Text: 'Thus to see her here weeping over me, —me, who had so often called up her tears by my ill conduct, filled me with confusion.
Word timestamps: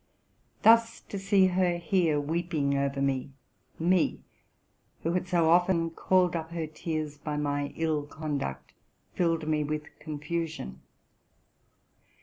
'Thus 0.63 1.01
to 1.01 1.19
see 1.19 1.45
her 1.45 1.77
here 1.77 2.19
weeping 2.19 2.75
over 2.75 2.99
me, 3.03 3.29
—me, 3.77 4.19
who 5.03 5.11
had 5.13 5.27
so 5.27 5.47
often 5.51 5.91
called 5.91 6.35
up 6.35 6.49
her 6.49 6.65
tears 6.65 7.19
by 7.19 7.37
my 7.37 7.71
ill 7.75 8.07
conduct, 8.07 8.73
filled 9.13 9.47
me 9.47 9.63
with 9.63 9.83
confusion. 9.99 10.81